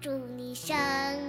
[0.00, 0.76] 祝你生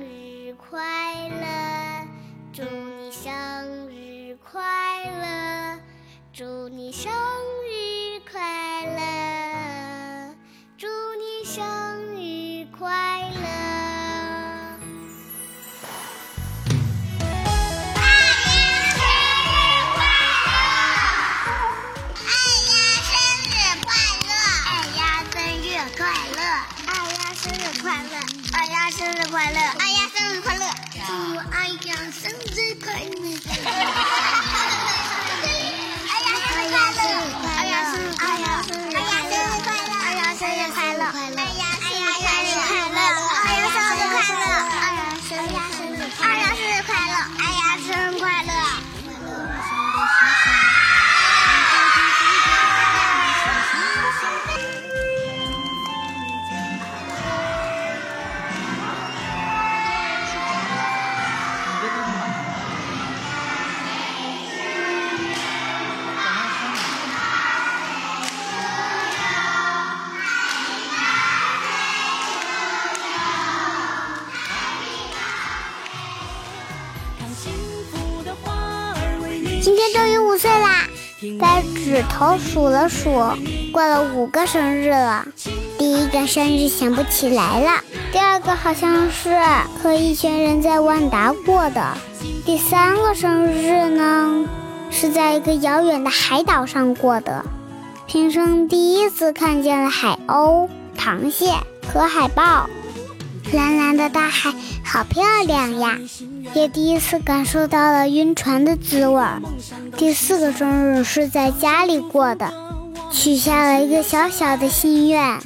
[0.00, 2.08] 日快乐，
[2.52, 5.80] 祝你生日快乐，
[6.32, 7.12] 祝你生
[31.80, 33.10] 祝哎呀生日快乐！
[33.46, 33.68] 哎
[36.20, 37.48] 呀，生日快乐！
[37.48, 38.46] 哎呀生日快乐！
[38.94, 39.92] 哎呀，生日快乐！
[40.00, 40.76] 哎呀生日快
[41.30, 41.43] 乐！
[79.62, 80.86] 今天终于五岁啦！
[81.40, 83.10] 在指头数了数，
[83.72, 85.26] 过了五个生日了。
[85.78, 87.82] 第一个生日想不起来了，
[88.12, 89.34] 第二个好像是
[89.82, 91.96] 和一群人在万达过的，
[92.44, 94.46] 第三个生日呢
[94.90, 97.44] 是在一个遥远的海岛上过的。
[98.06, 101.54] 平生第一次看见了海鸥、螃蟹
[101.92, 102.68] 和海豹，
[103.54, 104.52] 蓝蓝的大海
[104.84, 105.98] 好漂亮呀！
[106.54, 109.22] 也第一次感受到了晕船的滋味。
[109.96, 112.52] 第四个生日是在家里过的，
[113.10, 115.38] 许下了一个小小的心愿，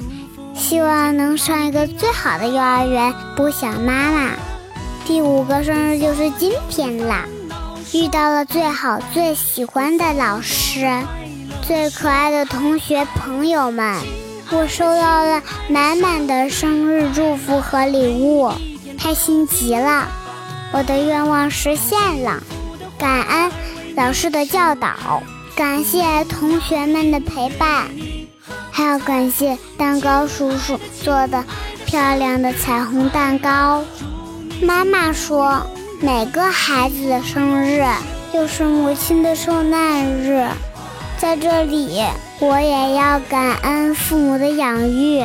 [0.55, 4.31] 希望能上一个最好的幼儿园，不想妈妈。
[5.05, 7.25] 第五个生日就是今天啦，
[7.93, 10.87] 遇到了最好最喜欢的老师，
[11.61, 13.95] 最可爱的同学朋友们，
[14.51, 18.51] 我收到了满满的生日祝福和礼物，
[18.97, 20.07] 开心极了。
[20.71, 22.41] 我的愿望实现了，
[22.97, 23.51] 感恩
[23.95, 25.21] 老师的教导，
[25.55, 27.89] 感谢同学们的陪伴，
[28.71, 31.43] 还要感谢蛋糕叔叔做的
[31.85, 33.83] 漂亮的彩虹蛋糕。
[34.61, 35.61] 妈妈说，
[36.01, 37.85] 每个孩子的生日
[38.33, 40.47] 就是母亲的受难日，
[41.19, 42.01] 在这里
[42.39, 45.21] 我也要感恩父母的养育，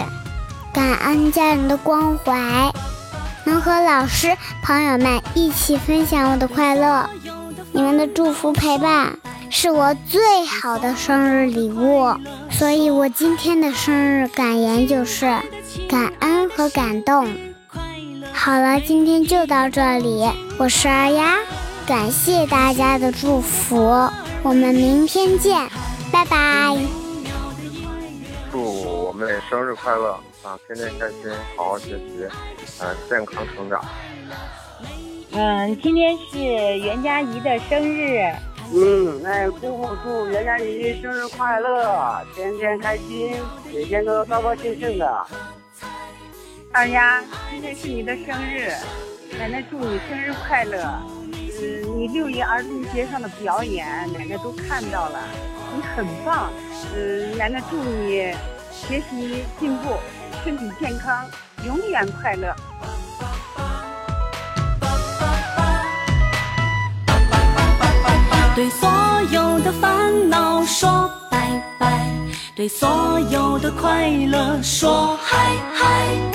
[0.72, 2.72] 感恩家人的关怀。
[3.44, 7.09] 能和老师、朋友们一起分享我的快乐，
[7.71, 9.16] 你们的祝福陪伴
[9.49, 12.12] 是我最好的生日礼物。
[12.50, 15.26] 所以我今天的生日感言就是
[15.88, 17.28] 感恩和感动。
[18.32, 20.28] 好了，今天就到这里，
[20.59, 21.37] 我是二丫，
[21.87, 24.11] 感谢大家的祝福，
[24.43, 25.69] 我们明天见，
[26.15, 26.37] 拜拜。
[28.53, 30.13] 祝我妹生日快乐
[30.45, 30.57] 啊！
[30.65, 32.25] 天天开心，好好学习，
[32.81, 33.85] 啊，健康成长。
[35.33, 38.33] 嗯，今天是袁佳怡的生日，
[38.73, 43.35] 嗯，哎姑姑祝袁佳怡生日快乐，天天开心，
[43.73, 45.27] 每天都高高兴兴的。
[46.71, 48.73] 二丫，今天是你的生日，
[49.37, 50.81] 奶奶祝你生日快乐。
[51.61, 55.19] 嗯，你六一儿童节上的表演，奶奶都看到了，
[55.75, 56.51] 你很棒。
[56.95, 58.33] 嗯，奶奶祝你
[58.71, 59.99] 学习进步，
[60.45, 61.27] 身体健康，
[61.67, 62.55] 永远快乐。
[68.55, 68.89] 对所
[69.33, 72.09] 有的烦恼说拜拜，
[72.55, 76.34] 对所有的快乐说嗨嗨。